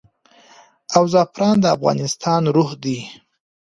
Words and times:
او 0.95 1.03
زعفران 1.13 1.55
د 1.61 1.65
افغانستان 1.75 2.41
روح 2.55 2.69
دی. 2.83 2.99